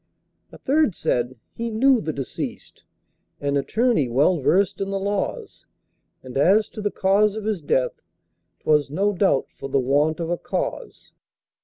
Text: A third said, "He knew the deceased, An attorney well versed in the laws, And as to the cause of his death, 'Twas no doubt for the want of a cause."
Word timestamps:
A 0.51 0.57
third 0.57 0.95
said, 0.95 1.35
"He 1.53 1.69
knew 1.69 2.01
the 2.01 2.11
deceased, 2.11 2.85
An 3.39 3.55
attorney 3.55 4.09
well 4.09 4.39
versed 4.39 4.81
in 4.81 4.89
the 4.89 4.97
laws, 4.97 5.67
And 6.23 6.39
as 6.39 6.67
to 6.69 6.81
the 6.81 6.89
cause 6.89 7.35
of 7.35 7.43
his 7.45 7.61
death, 7.61 8.01
'Twas 8.61 8.89
no 8.89 9.13
doubt 9.13 9.45
for 9.59 9.69
the 9.69 9.77
want 9.79 10.19
of 10.19 10.31
a 10.31 10.39
cause." 10.39 11.11